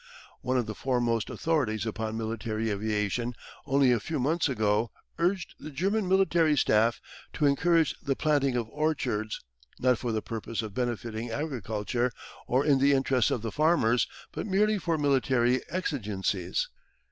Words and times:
One 0.41 0.57
of 0.57 0.65
the 0.65 0.73
foremost 0.73 1.29
authorities 1.29 1.85
upon 1.85 2.17
military 2.17 2.71
aviation 2.71 3.35
only 3.67 3.91
a 3.91 3.99
few 3.99 4.17
months 4.19 4.49
ago 4.49 4.89
urged 5.19 5.53
the 5.59 5.69
German 5.69 6.07
Military 6.07 6.57
Staff 6.57 6.99
to 7.33 7.45
encourage 7.45 7.93
the 8.01 8.15
planting 8.15 8.55
of 8.55 8.67
orchards, 8.69 9.41
not 9.77 9.99
for 9.99 10.11
the 10.11 10.23
purpose 10.23 10.63
of 10.63 10.73
benefiting 10.73 11.29
agriculture 11.29 12.11
or 12.47 12.65
in 12.65 12.79
the 12.79 12.93
interests 12.93 13.29
of 13.29 13.43
the 13.43 13.51
farmers, 13.51 14.07
but 14.31 14.47
merely 14.47 14.79
for 14.79 14.97
military 14.97 15.61
exigencies. 15.69 16.67